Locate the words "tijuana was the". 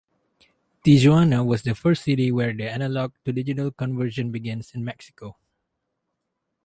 0.83-1.75